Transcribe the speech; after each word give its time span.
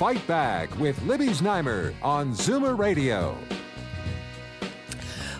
Fight 0.00 0.26
Back 0.26 0.74
with 0.78 1.02
Libby 1.02 1.26
Znaimer 1.26 1.92
on 2.00 2.32
Zoomer 2.32 2.78
Radio. 2.78 3.36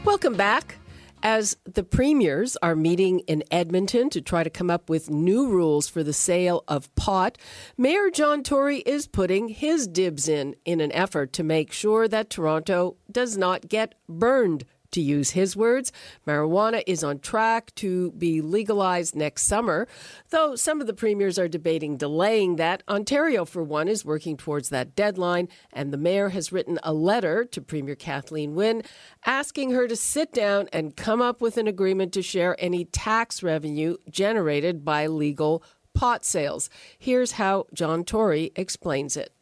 Welcome 0.04 0.34
back. 0.34 0.76
As 1.22 1.56
the 1.64 1.82
premiers 1.82 2.58
are 2.58 2.76
meeting 2.76 3.20
in 3.20 3.42
Edmonton 3.50 4.10
to 4.10 4.20
try 4.20 4.44
to 4.44 4.50
come 4.50 4.68
up 4.68 4.90
with 4.90 5.08
new 5.08 5.48
rules 5.48 5.88
for 5.88 6.02
the 6.02 6.12
sale 6.12 6.62
of 6.68 6.94
pot, 6.94 7.38
Mayor 7.78 8.10
John 8.10 8.42
Tory 8.42 8.80
is 8.80 9.06
putting 9.06 9.48
his 9.48 9.86
dibs 9.86 10.28
in 10.28 10.54
in 10.66 10.82
an 10.82 10.92
effort 10.92 11.32
to 11.32 11.42
make 11.42 11.72
sure 11.72 12.06
that 12.06 12.28
Toronto 12.28 12.98
does 13.10 13.38
not 13.38 13.66
get 13.66 13.94
burned 14.10 14.66
to 14.92 15.00
use 15.00 15.30
his 15.30 15.56
words, 15.56 15.92
marijuana 16.26 16.82
is 16.86 17.04
on 17.04 17.18
track 17.18 17.74
to 17.76 18.12
be 18.12 18.40
legalized 18.40 19.14
next 19.14 19.44
summer, 19.44 19.86
though 20.30 20.56
some 20.56 20.80
of 20.80 20.86
the 20.86 20.94
premiers 20.94 21.38
are 21.38 21.48
debating 21.48 21.96
delaying 21.96 22.56
that. 22.56 22.82
Ontario, 22.88 23.44
for 23.44 23.62
one, 23.62 23.88
is 23.88 24.04
working 24.04 24.36
towards 24.36 24.68
that 24.68 24.94
deadline, 24.94 25.48
and 25.72 25.92
the 25.92 25.98
mayor 25.98 26.30
has 26.30 26.52
written 26.52 26.78
a 26.82 26.92
letter 26.92 27.44
to 27.44 27.60
Premier 27.60 27.94
Kathleen 27.94 28.54
Wynne 28.54 28.82
asking 29.24 29.70
her 29.70 29.86
to 29.86 29.96
sit 29.96 30.32
down 30.32 30.68
and 30.72 30.96
come 30.96 31.20
up 31.20 31.40
with 31.40 31.56
an 31.56 31.66
agreement 31.66 32.12
to 32.12 32.22
share 32.22 32.56
any 32.58 32.84
tax 32.84 33.42
revenue 33.42 33.96
generated 34.08 34.84
by 34.84 35.06
legal 35.06 35.62
pot 35.94 36.24
sales. 36.24 36.70
Here's 36.98 37.32
how 37.32 37.66
John 37.74 38.04
Tory 38.04 38.52
explains 38.56 39.16
it. 39.16 39.32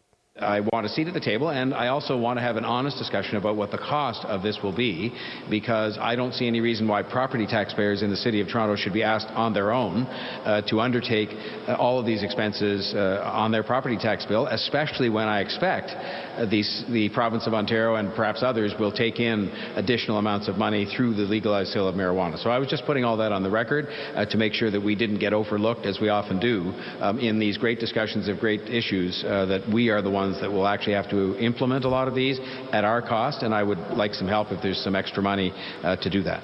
I 0.40 0.60
want 0.72 0.86
a 0.86 0.88
seat 0.88 1.08
at 1.08 1.14
the 1.14 1.20
table, 1.20 1.50
and 1.50 1.74
I 1.74 1.88
also 1.88 2.16
want 2.16 2.38
to 2.38 2.42
have 2.42 2.56
an 2.56 2.64
honest 2.64 2.96
discussion 2.96 3.36
about 3.36 3.56
what 3.56 3.70
the 3.70 3.78
cost 3.78 4.24
of 4.24 4.42
this 4.42 4.58
will 4.62 4.74
be, 4.74 5.12
because 5.50 5.98
I 6.00 6.14
don't 6.14 6.32
see 6.32 6.46
any 6.46 6.60
reason 6.60 6.86
why 6.86 7.02
property 7.02 7.46
taxpayers 7.46 8.02
in 8.02 8.10
the 8.10 8.16
City 8.16 8.40
of 8.40 8.48
Toronto 8.48 8.76
should 8.76 8.92
be 8.92 9.02
asked 9.02 9.28
on 9.28 9.52
their 9.52 9.72
own 9.72 10.04
uh, 10.04 10.62
to 10.68 10.80
undertake 10.80 11.30
uh, 11.66 11.74
all 11.74 11.98
of 11.98 12.06
these 12.06 12.22
expenses 12.22 12.94
uh, 12.94 13.22
on 13.24 13.50
their 13.50 13.64
property 13.64 13.96
tax 13.96 14.26
bill, 14.26 14.46
especially 14.46 15.08
when 15.08 15.26
I 15.26 15.40
expect 15.40 15.90
uh, 15.90 16.46
these, 16.48 16.84
the 16.88 17.08
province 17.08 17.46
of 17.46 17.54
Ontario 17.54 17.96
and 17.96 18.14
perhaps 18.14 18.42
others 18.42 18.72
will 18.78 18.92
take 18.92 19.18
in 19.18 19.48
additional 19.74 20.18
amounts 20.18 20.46
of 20.46 20.56
money 20.56 20.86
through 20.96 21.14
the 21.14 21.22
legalized 21.22 21.70
sale 21.70 21.88
of 21.88 21.96
marijuana. 21.96 22.40
So 22.40 22.50
I 22.50 22.58
was 22.58 22.68
just 22.68 22.84
putting 22.86 23.04
all 23.04 23.16
that 23.16 23.32
on 23.32 23.42
the 23.42 23.50
record 23.50 23.88
uh, 24.14 24.24
to 24.26 24.36
make 24.36 24.52
sure 24.52 24.70
that 24.70 24.80
we 24.80 24.94
didn't 24.94 25.18
get 25.18 25.32
overlooked, 25.32 25.84
as 25.84 25.98
we 26.00 26.10
often 26.10 26.38
do, 26.38 26.72
um, 27.00 27.18
in 27.18 27.40
these 27.40 27.58
great 27.58 27.80
discussions 27.80 28.28
of 28.28 28.38
great 28.38 28.60
issues, 28.62 29.24
uh, 29.26 29.46
that 29.46 29.68
we 29.72 29.88
are 29.88 30.00
the 30.00 30.10
ones 30.10 30.27
ones 30.28 30.40
that 30.40 30.50
will 30.50 30.66
actually 30.66 30.94
have 30.94 31.08
to 31.10 31.36
implement 31.38 31.84
a 31.84 31.88
lot 31.88 32.08
of 32.08 32.14
these 32.14 32.38
at 32.72 32.84
our 32.84 33.02
cost, 33.02 33.42
and 33.42 33.54
I 33.54 33.62
would 33.62 33.78
like 33.96 34.14
some 34.14 34.28
help 34.28 34.52
if 34.52 34.62
there's 34.62 34.82
some 34.82 34.94
extra 34.94 35.22
money 35.22 35.52
uh, 35.82 35.96
to 35.96 36.10
do 36.10 36.22
that. 36.22 36.42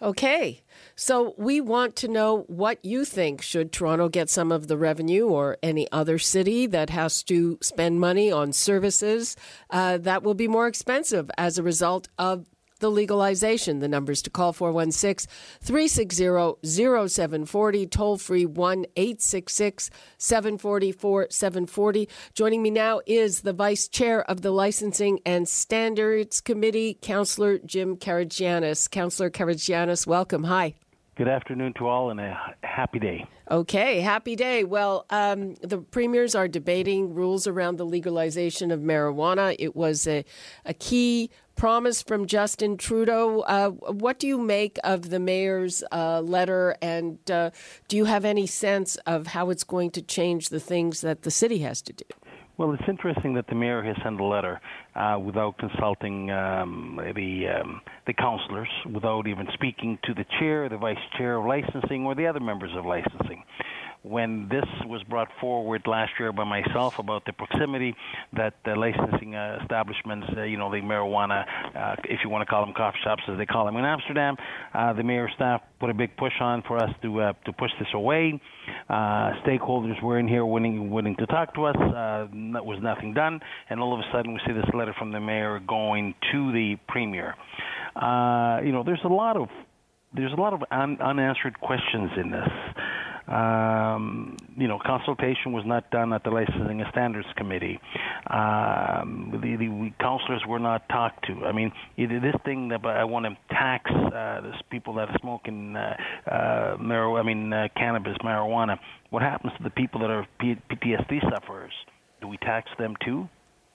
Okay. 0.00 0.62
So 0.94 1.34
we 1.36 1.60
want 1.60 1.96
to 1.96 2.08
know 2.08 2.44
what 2.48 2.82
you 2.84 3.04
think. 3.04 3.42
Should 3.42 3.72
Toronto 3.72 4.08
get 4.08 4.30
some 4.30 4.50
of 4.50 4.66
the 4.66 4.78
revenue 4.78 5.26
or 5.26 5.58
any 5.62 5.86
other 5.92 6.18
city 6.18 6.66
that 6.68 6.90
has 6.90 7.22
to 7.24 7.58
spend 7.60 8.00
money 8.00 8.32
on 8.32 8.52
services 8.52 9.36
uh, 9.70 9.98
that 9.98 10.22
will 10.22 10.34
be 10.34 10.48
more 10.48 10.66
expensive 10.66 11.30
as 11.36 11.58
a 11.58 11.62
result 11.62 12.08
of 12.18 12.46
the 12.80 12.90
legalization. 12.90 13.80
The 13.80 13.88
numbers 13.88 14.22
to 14.22 14.30
call 14.30 14.52
416 14.52 15.30
360 15.60 16.66
0740, 16.66 17.86
toll 17.86 18.18
free 18.18 18.46
1 18.46 18.86
866 18.96 19.90
744 20.18 21.26
740. 21.30 22.08
Joining 22.34 22.62
me 22.62 22.70
now 22.70 23.00
is 23.06 23.42
the 23.42 23.52
Vice 23.52 23.88
Chair 23.88 24.28
of 24.30 24.42
the 24.42 24.50
Licensing 24.50 25.20
and 25.24 25.48
Standards 25.48 26.40
Committee, 26.40 26.98
Councillor 27.00 27.58
Jim 27.58 27.96
Karygiannis. 27.96 28.90
Councillor 28.90 29.30
Karygiannis, 29.30 30.06
welcome. 30.06 30.44
Hi. 30.44 30.74
Good 31.16 31.28
afternoon 31.28 31.72
to 31.78 31.86
all 31.86 32.10
and 32.10 32.20
a 32.20 32.38
happy 32.62 32.98
day. 32.98 33.26
Okay, 33.50 34.00
happy 34.00 34.36
day. 34.36 34.64
Well, 34.64 35.06
um, 35.08 35.54
the 35.62 35.78
premiers 35.78 36.34
are 36.34 36.46
debating 36.46 37.14
rules 37.14 37.46
around 37.46 37.78
the 37.78 37.86
legalization 37.86 38.70
of 38.70 38.80
marijuana. 38.80 39.56
It 39.58 39.74
was 39.74 40.06
a, 40.06 40.26
a 40.66 40.74
key 40.74 41.30
promise 41.56 42.02
from 42.02 42.26
Justin 42.26 42.76
Trudeau. 42.76 43.40
Uh, 43.40 43.70
what 43.70 44.18
do 44.18 44.26
you 44.26 44.38
make 44.38 44.78
of 44.84 45.10
the 45.10 45.18
mayor's 45.18 45.82
uh, 45.90 46.20
letter, 46.20 46.76
and 46.82 47.18
uh, 47.30 47.50
do 47.88 47.96
you 47.96 48.04
have 48.04 48.24
any 48.24 48.46
sense 48.46 48.96
of 49.06 49.28
how 49.28 49.50
it's 49.50 49.64
going 49.64 49.90
to 49.90 50.02
change 50.02 50.50
the 50.50 50.60
things 50.60 51.00
that 51.00 51.22
the 51.22 51.30
city 51.30 51.58
has 51.58 51.82
to 51.82 51.92
do? 51.92 52.04
Well, 52.58 52.72
it's 52.72 52.88
interesting 52.88 53.34
that 53.34 53.48
the 53.48 53.54
mayor 53.54 53.82
has 53.82 53.96
sent 54.02 54.18
a 54.18 54.24
letter 54.24 54.60
uh, 54.94 55.18
without 55.22 55.58
consulting 55.58 56.30
um, 56.30 56.98
the 57.14 57.48
um, 57.48 57.82
the 58.06 58.14
councillors, 58.14 58.68
without 58.90 59.26
even 59.26 59.46
speaking 59.52 59.98
to 60.04 60.14
the 60.14 60.24
chair, 60.38 60.68
the 60.68 60.78
vice 60.78 60.96
chair 61.18 61.36
of 61.36 61.44
licensing, 61.44 62.06
or 62.06 62.14
the 62.14 62.26
other 62.26 62.40
members 62.40 62.70
of 62.74 62.86
licensing 62.86 63.44
when 64.08 64.48
this 64.48 64.64
was 64.86 65.02
brought 65.04 65.28
forward 65.40 65.82
last 65.86 66.12
year 66.18 66.32
by 66.32 66.44
myself 66.44 66.98
about 66.98 67.24
the 67.24 67.32
proximity 67.32 67.94
that 68.34 68.54
the 68.64 68.74
licensing 68.74 69.34
uh, 69.34 69.58
establishments, 69.62 70.26
uh, 70.36 70.42
you 70.42 70.56
know, 70.56 70.70
the 70.70 70.78
marijuana, 70.78 71.44
uh, 71.74 71.96
if 72.04 72.20
you 72.22 72.30
want 72.30 72.42
to 72.42 72.46
call 72.46 72.64
them 72.64 72.74
coffee 72.74 72.98
shops 73.02 73.22
as 73.28 73.36
they 73.36 73.46
call 73.46 73.64
them 73.64 73.76
in 73.76 73.84
Amsterdam, 73.84 74.36
uh, 74.74 74.92
the 74.92 75.02
mayor 75.02 75.28
staff 75.34 75.60
put 75.80 75.90
a 75.90 75.94
big 75.94 76.16
push 76.16 76.32
on 76.40 76.62
for 76.62 76.78
us 76.78 76.90
to 77.02 77.20
uh, 77.20 77.32
to 77.44 77.52
push 77.52 77.70
this 77.78 77.88
away. 77.94 78.40
Uh, 78.88 79.32
stakeholders 79.44 80.00
were 80.02 80.18
in 80.18 80.28
here 80.28 80.46
willing 80.46 80.90
willing 80.90 81.16
to 81.16 81.26
talk 81.26 81.54
to 81.54 81.64
us. 81.64 81.76
Uh, 81.76 82.26
that 82.52 82.64
was 82.64 82.78
nothing 82.82 83.12
done, 83.12 83.40
and 83.70 83.80
all 83.80 83.92
of 83.92 84.00
a 84.00 84.04
sudden 84.12 84.32
we 84.32 84.40
see 84.46 84.52
this 84.52 84.68
letter 84.72 84.94
from 84.98 85.10
the 85.10 85.20
mayor 85.20 85.60
going 85.66 86.14
to 86.32 86.52
the 86.52 86.76
premier. 86.88 87.34
Uh, 87.96 88.60
you 88.64 88.72
know, 88.72 88.82
there's 88.84 89.00
a 89.04 89.08
lot 89.08 89.36
of 89.36 89.48
there's 90.14 90.32
a 90.32 90.40
lot 90.40 90.52
of 90.52 90.62
un- 90.70 90.98
unanswered 91.00 91.60
questions 91.60 92.10
in 92.16 92.30
this. 92.30 92.48
Um, 93.28 94.36
you 94.56 94.68
know, 94.68 94.78
consultation 94.84 95.52
was 95.52 95.64
not 95.66 95.90
done 95.90 96.12
at 96.12 96.22
the 96.22 96.30
Licensing 96.30 96.80
and 96.80 96.88
Standards 96.90 97.26
Committee. 97.36 97.80
Um, 98.28 99.30
the, 99.32 99.56
the 99.56 99.90
councillors 100.00 100.42
were 100.46 100.58
not 100.60 100.88
talked 100.88 101.26
to. 101.26 101.44
I 101.44 101.52
mean, 101.52 101.72
this 101.96 102.34
thing 102.44 102.68
that 102.68 102.84
I 102.84 103.04
want 103.04 103.26
to 103.26 103.36
tax 103.54 103.90
uh, 103.90 104.40
this 104.42 104.60
people 104.70 104.94
that 104.94 105.08
are 105.08 105.18
smoking 105.20 105.76
uh, 105.76 105.96
uh, 106.30 106.76
mar- 106.78 107.18
I 107.18 107.22
mean, 107.22 107.52
uh, 107.52 107.68
cannabis, 107.76 108.16
marijuana. 108.24 108.78
What 109.10 109.22
happens 109.22 109.52
to 109.56 109.62
the 109.62 109.70
people 109.70 110.00
that 110.00 110.10
are 110.10 110.26
PTSD 110.40 111.20
sufferers? 111.30 111.72
Do 112.20 112.28
we 112.28 112.36
tax 112.38 112.70
them 112.78 112.94
too? 113.04 113.28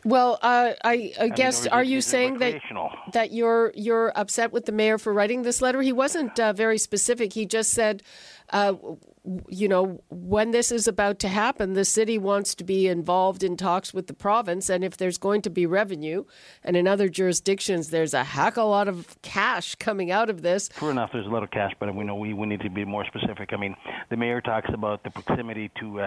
Well, 0.03 0.39
uh, 0.41 0.73
I, 0.83 1.13
I, 1.19 1.29
guess 1.29 1.67
are 1.67 1.83
you 1.83 2.01
saying 2.01 2.39
that 2.39 2.61
that 3.13 3.31
you're 3.31 3.71
you're 3.75 4.11
upset 4.15 4.51
with 4.51 4.65
the 4.65 4.71
mayor 4.71 4.97
for 4.97 5.13
writing 5.13 5.43
this 5.43 5.61
letter? 5.61 5.81
He 5.81 5.91
wasn't 5.91 6.39
uh, 6.39 6.53
very 6.53 6.77
specific. 6.77 7.33
He 7.33 7.45
just 7.45 7.71
said, 7.71 8.01
uh, 8.49 8.73
you 9.47 9.67
know, 9.67 10.01
when 10.09 10.51
this 10.51 10.71
is 10.71 10.87
about 10.87 11.19
to 11.19 11.27
happen, 11.27 11.73
the 11.73 11.85
city 11.85 12.17
wants 12.17 12.55
to 12.55 12.63
be 12.63 12.87
involved 12.87 13.43
in 13.43 13.55
talks 13.55 13.93
with 13.93 14.07
the 14.07 14.13
province. 14.13 14.69
And 14.69 14.83
if 14.83 14.97
there's 14.97 15.17
going 15.17 15.43
to 15.43 15.49
be 15.49 15.65
revenue, 15.65 16.25
and 16.63 16.75
in 16.75 16.87
other 16.87 17.07
jurisdictions, 17.07 17.91
there's 17.91 18.13
a 18.13 18.23
heck 18.23 18.57
of 18.57 18.63
a 18.63 18.67
lot 18.67 18.87
of 18.87 19.21
cash 19.21 19.75
coming 19.75 20.09
out 20.09 20.29
of 20.29 20.41
this. 20.41 20.69
True 20.69 20.89
enough, 20.89 21.11
there's 21.13 21.27
a 21.27 21.29
lot 21.29 21.43
of 21.43 21.51
cash, 21.51 21.71
but 21.79 21.93
we 21.93 22.03
know 22.03 22.15
we, 22.15 22.33
we 22.33 22.47
need 22.47 22.61
to 22.61 22.69
be 22.69 22.83
more 22.83 23.05
specific. 23.05 23.53
I 23.53 23.57
mean, 23.57 23.75
the 24.09 24.17
mayor 24.17 24.41
talks 24.41 24.69
about 24.73 25.03
the 25.03 25.11
proximity 25.11 25.69
to, 25.79 25.99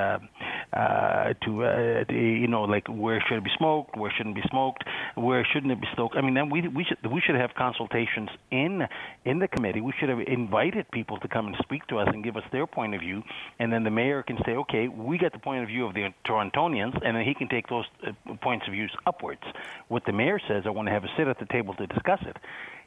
uh, 0.72 1.34
to, 1.44 1.64
uh, 1.64 2.04
you 2.12 2.48
know, 2.48 2.62
like 2.62 2.86
where 2.88 3.22
should 3.28 3.44
be 3.44 3.50
smoked, 3.56 3.96
where 3.96 4.12
shouldn't 4.16 4.34
be 4.34 4.42
smoked, 4.50 4.84
where 5.14 5.46
shouldn't 5.52 5.72
it 5.72 5.80
be 5.80 5.86
stoked. 5.92 6.16
I 6.16 6.20
mean, 6.20 6.34
then 6.34 6.50
we, 6.50 6.66
we, 6.68 6.84
should, 6.84 6.98
we 7.10 7.20
should 7.20 7.36
have 7.36 7.54
consultations 7.54 8.28
in, 8.50 8.86
in 9.24 9.38
the 9.38 9.48
committee. 9.48 9.80
We 9.80 9.92
should 9.98 10.08
have 10.08 10.20
invited 10.20 10.90
people 10.90 11.18
to 11.18 11.28
come 11.28 11.46
and 11.46 11.56
speak 11.62 11.86
to 11.88 11.98
us 11.98 12.08
and 12.12 12.24
give 12.24 12.36
us 12.36 12.44
their 12.52 12.66
point 12.66 12.94
of 12.94 13.00
view, 13.00 13.22
and 13.58 13.72
then 13.72 13.84
the 13.84 13.90
mayor 13.90 14.22
can 14.22 14.38
say, 14.44 14.52
okay, 14.52 14.88
we 14.88 15.18
got 15.18 15.32
the 15.32 15.38
point 15.38 15.62
of 15.62 15.68
view 15.68 15.86
of 15.86 15.94
the 15.94 16.08
Torontonians, 16.26 16.98
and 17.04 17.16
then 17.16 17.24
he 17.24 17.34
can 17.34 17.48
take 17.48 17.68
those 17.68 17.84
uh, 18.06 18.12
points 18.42 18.66
of 18.66 18.72
views 18.72 18.92
upwards. 19.06 19.42
What 19.88 20.04
the 20.06 20.12
mayor 20.12 20.40
says, 20.48 20.64
I 20.66 20.70
want 20.70 20.88
to 20.88 20.92
have 20.92 21.04
a 21.04 21.08
sit 21.16 21.28
at 21.28 21.38
the 21.38 21.46
table 21.46 21.74
to 21.74 21.86
discuss 21.86 22.20
it. 22.22 22.36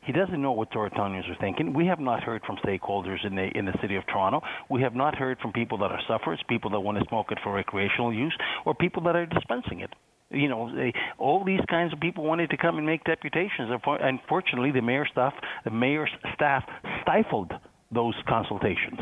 He 0.08 0.14
doesn't 0.14 0.42
know 0.42 0.54
what 0.54 0.72
Torontonians 0.72 1.30
are 1.30 1.36
thinking. 1.42 1.74
We 1.74 1.86
have 1.88 2.00
not 2.00 2.24
heard 2.24 2.42
from 2.46 2.56
stakeholders 2.58 3.26
in 3.26 3.36
the 3.36 3.50
in 3.58 3.66
the 3.66 3.74
city 3.82 3.98
of 3.98 4.06
Toronto. 4.08 4.42
We 4.70 4.82
have 4.82 4.96
not 4.96 5.16
heard 5.16 5.38
from 5.40 5.52
people 5.52 5.78
that 5.80 5.92
are 5.92 6.00
sufferers, 6.08 6.40
people 6.48 6.72
that 6.72 6.80
want 6.80 6.98
to 6.98 7.04
smoke 7.10 7.30
it 7.32 7.40
for 7.44 7.54
recreational 7.54 8.14
use, 8.14 8.36
or 8.64 8.74
people 8.74 9.04
that 9.04 9.18
are 9.18 9.26
dispensing 9.26 9.82
it 9.82 9.92
you 10.30 10.48
know, 10.48 10.74
they, 10.76 10.94
all 11.18 11.44
these 11.44 11.62
kinds 11.70 11.94
of 11.94 12.00
people 12.00 12.24
wanted 12.24 12.50
to 12.50 12.58
come 12.58 12.78
and 12.78 12.86
make 12.86 13.04
deputations. 13.04 13.72
Unfortunately, 13.86 14.72
the 14.72 14.82
mayor's 14.82 15.10
staff, 15.12 15.34
the 15.64 15.72
mayor's 15.72 16.12
staff 16.34 16.64
stifled 17.02 17.54
those 17.92 18.16
consultations. 18.28 19.00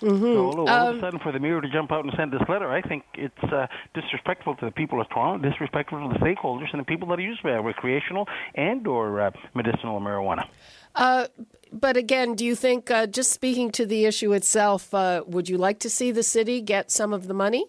Mm-hmm. 0.00 0.24
So 0.24 0.50
all 0.50 0.68
um, 0.68 0.88
of 0.88 0.96
a 0.96 1.00
sudden, 1.00 1.20
for 1.20 1.32
the 1.32 1.38
mayor 1.38 1.60
to 1.60 1.70
jump 1.70 1.90
out 1.90 2.04
and 2.04 2.12
send 2.16 2.30
this 2.30 2.42
letter, 2.48 2.70
I 2.70 2.82
think 2.82 3.04
it's 3.14 3.42
uh, 3.44 3.66
disrespectful 3.94 4.54
to 4.56 4.66
the 4.66 4.70
people 4.70 5.00
of 5.00 5.08
Toronto, 5.08 5.48
disrespectful 5.48 6.06
to 6.06 6.12
the 6.12 6.22
stakeholders 6.22 6.68
and 6.72 6.80
the 6.80 6.84
people 6.84 7.08
that 7.08 7.20
use 7.20 7.38
uh, 7.44 7.62
recreational 7.62 8.28
and 8.54 8.86
or 8.86 9.20
uh, 9.20 9.30
medicinal 9.54 9.98
marijuana. 10.00 10.44
Uh, 10.94 11.28
but 11.72 11.96
again, 11.96 12.34
do 12.34 12.44
you 12.44 12.54
think, 12.54 12.90
uh, 12.90 13.06
just 13.06 13.32
speaking 13.32 13.70
to 13.70 13.86
the 13.86 14.04
issue 14.04 14.34
itself, 14.34 14.92
uh, 14.92 15.22
would 15.26 15.48
you 15.48 15.56
like 15.56 15.78
to 15.78 15.90
see 15.90 16.10
the 16.10 16.22
city 16.22 16.60
get 16.60 16.90
some 16.90 17.14
of 17.14 17.26
the 17.26 17.34
money? 17.34 17.64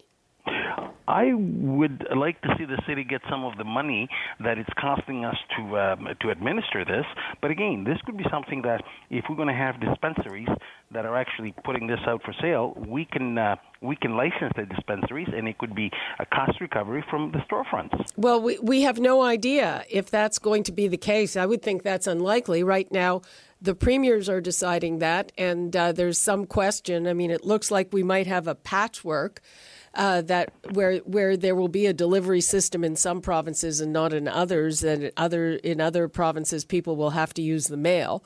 I 1.07 1.33
would 1.33 2.05
like 2.15 2.41
to 2.41 2.49
see 2.57 2.65
the 2.65 2.81
city 2.87 3.03
get 3.03 3.21
some 3.29 3.45
of 3.45 3.57
the 3.57 3.63
money 3.63 4.09
that 4.41 4.57
it's 4.57 4.69
costing 4.79 5.23
us 5.23 5.37
to 5.55 5.79
um, 5.79 6.07
to 6.21 6.29
administer 6.29 6.83
this. 6.83 7.05
But 7.41 7.51
again, 7.51 7.85
this 7.85 7.97
could 8.05 8.17
be 8.17 8.25
something 8.29 8.63
that 8.63 8.83
if 9.09 9.25
we're 9.29 9.37
going 9.37 9.47
to 9.47 9.53
have 9.53 9.79
dispensaries 9.79 10.49
that 10.91 11.05
are 11.05 11.17
actually 11.17 11.53
putting 11.63 11.87
this 11.87 11.99
out 12.07 12.21
for 12.23 12.33
sale, 12.41 12.73
we 12.87 13.05
can 13.05 13.37
uh, 13.37 13.55
we 13.81 13.95
can 13.95 14.17
license 14.17 14.51
the 14.55 14.65
dispensaries, 14.65 15.29
and 15.33 15.47
it 15.47 15.57
could 15.57 15.75
be 15.75 15.91
a 16.19 16.25
cost 16.25 16.59
recovery 16.59 17.03
from 17.09 17.31
the 17.31 17.39
storefronts. 17.39 18.11
Well, 18.17 18.41
we 18.41 18.59
we 18.59 18.81
have 18.81 18.99
no 18.99 19.21
idea 19.21 19.85
if 19.89 20.11
that's 20.11 20.39
going 20.39 20.63
to 20.63 20.73
be 20.73 20.89
the 20.89 20.97
case. 20.97 21.37
I 21.37 21.45
would 21.45 21.61
think 21.61 21.83
that's 21.83 22.07
unlikely 22.07 22.63
right 22.63 22.91
now. 22.91 23.21
The 23.61 23.73
premiers 23.73 24.29
are 24.29 24.41
deciding 24.41 24.99
that, 24.99 25.31
and 25.37 25.75
uh, 25.75 25.91
there's 25.91 26.19
some 26.19 26.45
question. 26.45 27.07
I 27.07 27.13
mean, 27.13 27.31
it 27.31 27.45
looks 27.45 27.71
like 27.71 27.91
we 27.91 28.03
might 28.03 28.27
have 28.27 28.47
a 28.47 28.55
patchwork 28.55 29.41
uh, 29.97 30.21
that 30.21 30.53
where 30.71 30.97
where 30.99 31.35
there 31.35 31.55
will 31.55 31.67
be 31.67 31.87
a 31.87 31.93
delivery 31.93 32.41
system 32.41 32.83
in 32.83 32.95
some 32.95 33.19
provinces 33.19 33.81
and 33.81 33.91
not 33.91 34.13
in 34.13 34.27
others, 34.27 34.83
and 34.83 35.11
other 35.17 35.53
in 35.55 35.81
other 35.81 36.07
provinces 36.07 36.63
people 36.63 36.95
will 36.95 37.09
have 37.09 37.33
to 37.33 37.41
use 37.41 37.67
the 37.67 37.77
mail. 37.77 38.23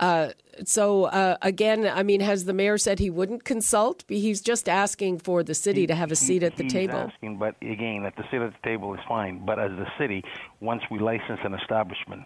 Uh, 0.00 0.30
so 0.64 1.04
uh, 1.04 1.36
again, 1.42 1.86
I 1.86 2.02
mean, 2.02 2.20
has 2.20 2.46
the 2.46 2.54
mayor 2.54 2.78
said 2.78 2.98
he 2.98 3.10
wouldn't 3.10 3.44
consult? 3.44 4.04
He's 4.08 4.40
just 4.40 4.68
asking 4.68 5.18
for 5.18 5.42
the 5.42 5.54
city 5.54 5.82
he, 5.82 5.86
to 5.86 5.94
have 5.94 6.10
a 6.10 6.16
seat 6.16 6.42
at 6.42 6.56
the 6.56 6.66
table. 6.66 7.10
Asking, 7.12 7.38
but 7.38 7.56
again, 7.60 8.04
at 8.06 8.16
the 8.16 8.24
seat 8.30 8.40
at 8.40 8.52
the 8.52 8.68
table 8.68 8.94
is 8.94 9.00
fine. 9.06 9.44
But 9.44 9.58
as 9.58 9.70
the 9.72 9.86
city, 9.98 10.24
once 10.60 10.82
we 10.90 10.98
license 10.98 11.40
an 11.44 11.54
establishment, 11.54 12.22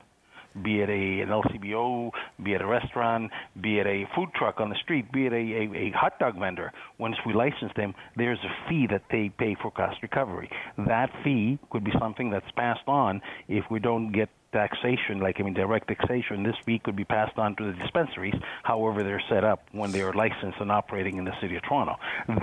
be 0.63 0.81
it 0.81 0.89
a, 0.89 1.21
an 1.23 1.29
LCBO, 1.29 2.11
be 2.43 2.55
it 2.55 2.63
a 2.63 2.67
restaurant, 2.67 3.31
be 3.61 3.79
it 3.79 3.87
a 3.87 4.05
food 4.15 4.29
truck 4.35 4.61
on 4.61 4.69
the 4.69 4.77
street, 4.83 5.11
be 5.13 5.27
it 5.27 5.33
a, 5.33 5.37
a, 5.37 5.89
a 5.89 5.91
hot 5.91 6.19
dog 6.19 6.39
vendor. 6.39 6.73
Once 6.99 7.17
we 7.27 7.33
license 7.33 7.73
them, 7.77 7.95
there's 8.17 8.39
a 8.45 8.69
fee 8.69 8.87
that 8.91 9.03
they 9.11 9.31
pay 9.39 9.57
for 9.61 9.71
cost 9.71 10.03
recovery. 10.03 10.51
That 10.79 11.11
fee 11.25 11.59
could 11.71 11.85
be 11.85 11.93
something 11.99 12.31
that's 12.31 12.51
passed 12.57 12.87
on 12.87 13.21
if 13.49 13.65
we 13.71 13.79
don't 13.79 14.13
get 14.13 14.29
taxation, 14.57 15.21
like 15.21 15.37
I 15.39 15.43
mean 15.43 15.55
direct 15.55 15.89
taxation, 15.89 16.43
this 16.43 16.57
fee 16.65 16.79
could 16.79 16.97
be 16.97 17.05
passed 17.05 17.37
on 17.39 17.57
to 17.57 17.73
the 17.73 17.79
dispensaries, 17.79 18.35
however 18.63 19.03
they're 19.03 19.23
set 19.29 19.45
up 19.45 19.67
when 19.73 19.93
they 19.93 20.01
are 20.01 20.15
licensed 20.15 20.59
and 20.61 20.73
operating 20.73 21.19
in 21.19 21.25
the 21.25 21.35
city 21.41 21.57
of 21.57 21.63
Toronto. 21.63 21.97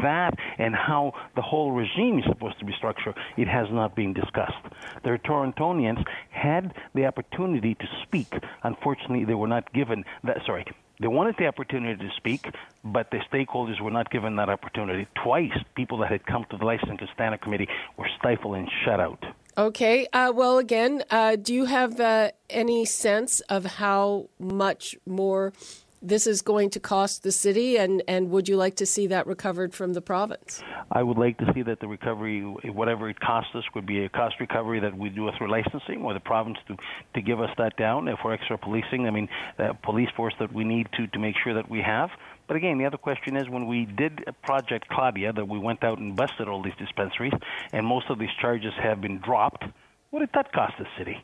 That 0.04 0.38
and 0.60 0.76
how 0.76 1.14
the 1.36 1.42
whole 1.42 1.72
regime 1.72 2.20
is 2.20 2.26
supposed 2.26 2.60
to 2.60 2.66
be 2.66 2.74
structured, 2.78 3.16
it 3.38 3.48
has 3.48 3.68
not 3.72 3.96
been 3.96 4.14
discussed. 4.14 4.64
The 5.04 5.18
Torontonians 5.26 6.04
had 6.44 6.74
the 6.94 7.06
opportunity 7.06 7.74
to 7.76 7.88
speak. 8.04 8.32
Unfortunately, 8.64 9.24
they 9.26 9.38
were 9.44 9.52
not 9.56 9.66
given 9.74 10.04
that. 10.24 10.38
Sorry, 10.46 10.66
they 11.00 11.08
wanted 11.08 11.36
the 11.38 11.48
opportunity 11.48 11.98
to 12.08 12.12
speak, 12.16 12.44
but 12.84 13.06
the 13.12 13.20
stakeholders 13.32 13.80
were 13.82 13.92
not 14.00 14.12
given 14.12 14.36
that 14.36 14.50
opportunity. 14.50 15.08
Twice, 15.24 15.58
people 15.76 15.98
that 16.00 16.12
had 16.12 16.26
come 16.26 16.46
to 16.52 16.58
the 16.58 16.66
licensing 16.66 17.08
standard 17.14 17.42
committee 17.42 17.70
were 17.98 18.10
stifled 18.20 18.56
and 18.56 18.70
shut 18.84 19.00
out. 19.00 19.24
Okay. 19.58 20.08
Uh, 20.14 20.32
well, 20.36 20.58
again, 20.58 21.04
uh, 21.12 21.36
do 21.36 21.54
you 21.54 21.66
have 21.66 22.00
uh, 22.00 22.32
any 22.50 22.86
sense 22.86 23.40
of 23.42 23.66
how 23.84 24.30
much 24.40 24.96
more 25.06 25.54
this 26.04 26.28
is 26.28 26.42
going 26.42 26.70
to 26.72 26.80
cost 26.80 27.24
the 27.24 27.32
city, 27.32 27.78
and, 27.78 28.04
and 28.10 28.30
would 28.30 28.50
you 28.50 28.58
like 28.58 28.76
to 28.76 28.86
see 28.86 29.08
that 29.08 29.26
recovered 29.26 29.74
from 29.74 29.94
the 29.94 30.02
province? 30.02 30.62
I 30.92 31.02
would 31.02 31.18
like 31.18 31.38
to 31.38 31.52
see 31.54 31.62
that 31.64 31.80
the 31.80 31.88
recovery, 31.88 32.42
whatever 32.42 33.10
it 33.10 33.20
costs 33.22 33.56
us, 33.56 33.64
would 33.74 33.86
be 33.86 34.04
a 34.04 34.10
cost 34.10 34.36
recovery 34.40 34.82
that 34.82 34.96
we 34.98 35.10
do 35.10 35.32
through 35.38 35.50
licensing 35.50 36.02
or 36.04 36.14
the 36.14 36.20
province 36.20 36.58
to, 36.68 36.76
to 37.14 37.22
give 37.22 37.40
us 37.40 37.50
that 37.58 37.78
down. 37.78 38.10
If 38.10 38.20
we're 38.24 38.34
extra 38.34 38.58
policing, 38.58 39.08
I 39.08 39.12
mean, 39.12 39.30
the 39.58 39.78
police 39.82 40.10
force 40.16 40.34
that 40.40 40.52
we 40.52 40.66
need 40.66 40.90
to, 40.98 41.08
to 41.08 41.20
make 41.20 41.36
sure 41.42 41.54
that 41.54 41.70
we 41.70 41.82
have. 41.82 42.10
But 42.48 42.58
again, 42.58 42.78
the 42.78 42.86
other 42.86 42.98
question 42.98 43.38
is 43.38 43.50
when 43.50 43.68
we 43.68 43.86
did 43.86 44.26
Project 44.44 44.90
Claudia, 44.90 45.32
that 45.32 45.48
we 45.48 45.58
went 45.58 45.86
out 45.86 46.00
and 46.00 46.16
busted 46.16 46.50
all 46.50 46.62
these 46.62 46.76
dispensaries, 46.78 47.34
and 47.72 47.88
most 47.88 48.10
of 48.10 48.20
these 48.20 48.34
charges 48.42 48.74
have 48.82 49.00
been 49.00 49.20
dropped, 49.20 49.64
what 50.10 50.20
did 50.20 50.30
that 50.34 50.52
cost 50.52 50.74
the 50.78 50.86
city? 50.98 51.24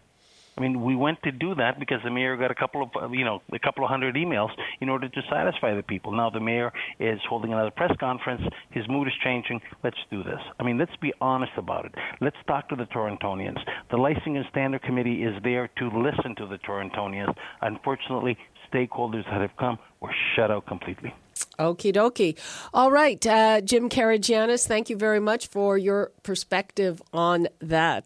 I 0.59 0.61
mean, 0.61 0.83
we 0.83 0.95
went 0.95 1.23
to 1.23 1.31
do 1.31 1.56
that 1.56 1.79
because 1.79 2.00
the 2.03 2.11
mayor 2.11 2.35
got 2.35 2.51
a 2.51 2.56
couple 2.56 2.83
of, 2.83 2.89
uh, 3.01 3.09
you 3.09 3.23
know, 3.23 3.41
a 3.53 3.59
couple 3.59 3.85
of 3.85 3.89
hundred 3.89 4.15
emails 4.15 4.50
in 4.81 4.89
order 4.89 5.07
to 5.07 5.21
satisfy 5.29 5.73
the 5.73 5.83
people. 5.83 6.11
Now 6.11 6.29
the 6.29 6.41
mayor 6.41 6.73
is 7.00 7.19
holding 7.29 7.53
another 7.53 7.71
press 7.71 7.95
conference. 7.97 8.41
His 8.71 8.83
mood 8.89 9.07
is 9.07 9.13
changing. 9.23 9.61
Let's 9.85 9.97
do 10.11 10.21
this. 10.21 10.41
I 10.59 10.63
mean, 10.63 10.77
let's 10.77 10.95
be 11.01 11.13
honest 11.21 11.53
about 11.56 11.85
it. 11.85 11.95
Let's 12.19 12.35
talk 12.45 12.67
to 12.69 12.75
the 12.75 12.83
Torontonians. 12.83 13.59
The 13.89 13.97
Licensing 13.97 14.35
and 14.35 14.45
Standard 14.50 14.81
Committee 14.81 15.23
is 15.23 15.41
there 15.44 15.69
to 15.77 15.85
listen 15.88 16.35
to 16.35 16.45
the 16.45 16.57
Torontonians. 16.57 17.33
Unfortunately, 17.62 18.38
stakeholders 18.71 19.23
that 19.31 19.39
have 19.39 19.55
come 19.57 19.79
were 20.01 20.13
shut 20.35 20.51
out 20.51 20.65
completely. 20.65 21.13
Okie 21.57 21.94
dokie. 21.94 22.38
All 22.73 22.91
right, 22.91 23.25
uh, 23.25 23.62
Jim 23.62 23.89
Karygiannis, 23.89 24.67
thank 24.67 24.89
you 24.89 24.97
very 24.97 25.19
much 25.19 25.47
for 25.47 25.77
your 25.77 26.12
perspective 26.23 27.01
on 27.13 27.47
that. 27.62 28.05